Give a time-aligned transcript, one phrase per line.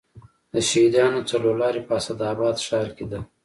[0.53, 3.19] د شهیدانو څلور لارې په اسداباد ښار کې ده